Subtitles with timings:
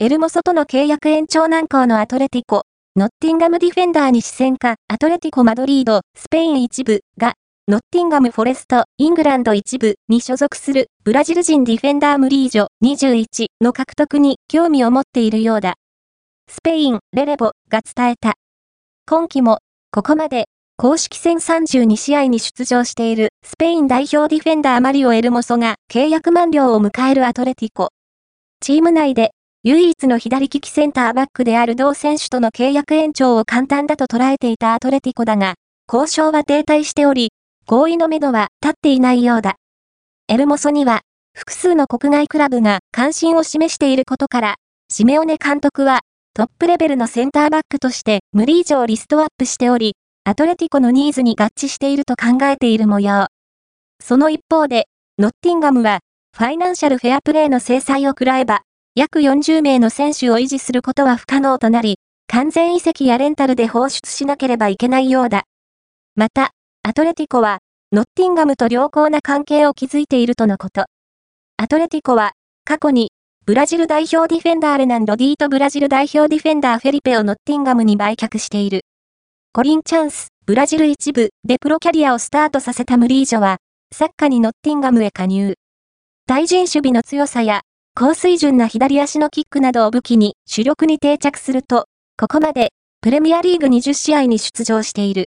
[0.00, 2.62] エルモソとの契約延長難航のアトレティコ、
[2.94, 7.34] ノッティンガムディフェンダーに視線か、アトレティコマドリード、スペイン一部が、
[7.66, 15.74] ノッティンガムフォレスト、イングランド一部に所属するブラジル人ディフェンダームリージョ21の獲得に興味を持っているようだ。
[16.48, 18.34] スペイン、レレボが伝えた。
[19.04, 19.58] 今季も、
[19.90, 20.44] ここまで、
[20.76, 27.88] 公式戦32試合に出場しているスペイン代表ディフェンダーマリオ・エルモソが契約満了を迎えるアトレティコ。
[28.60, 29.32] チーム内で
[29.64, 35.54] 唯一の左利きセンターバックである同選手との契約延長を簡単だと捉えていたアトレティコだが、
[35.92, 37.32] 交渉は停滞しており、
[37.66, 39.56] 合意のめどは立っていないようだ。
[40.28, 41.00] エルモソには、
[41.34, 44.54] 複数の国外クラブが関心を示していることから、
[44.90, 46.02] シメオネ監督は、
[46.34, 53.26] トップレベルのセンターバックとして無理以上リストアップしており、アトレティコのニーズに合致していると考えている模様。
[54.00, 54.86] その一方で、
[55.18, 55.98] ノッティンガムは、
[56.36, 58.60] ファイナンシャルフェアプレーの制裁を食らえば、
[58.94, 65.44] 約40名の選手を維持することは不可能となり、完全移籍やレンタルで放出しなければいけないようだ。
[66.14, 66.50] また、
[66.82, 67.58] アトレティコは、
[67.92, 70.86] ノッティンガムと良好な関係を築いているとのこと。
[71.56, 72.32] アトレティコは、
[72.64, 73.12] 過去に、
[73.46, 78.82] ブラジル代表ディフェンダーレナン・ロディーとブラジル代表ディフェンダーフェリペをノッティンガムに売却している。
[79.54, 83.56] コリン・チャンス、ブラジル一部でプロキャリアをスタートさせたムリージョは、
[83.90, 85.54] サッカーにノッティンガムへ加入。
[86.26, 87.62] 対人守備の強さや
[88.00, 95.16] 高水準な左足のキックなどを武器に主力に定着すると、ここまでプレミアリーグ20試合に出場している。